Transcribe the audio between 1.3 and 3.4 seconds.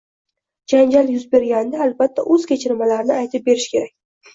berganida albatta o‘z kechinmalarini